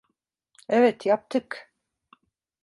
[0.69, 1.73] Evet, yaptık.